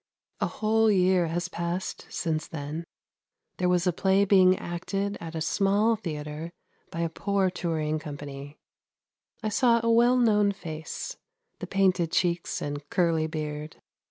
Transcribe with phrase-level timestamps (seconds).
[0.41, 2.85] "A whole year has passed since then.
[3.57, 6.51] There was a play being acted at a small theatre
[6.89, 8.57] by a poor touring company,
[9.43, 11.17] I saw a well known face,
[11.59, 13.75] the painted cheeks and curly beard.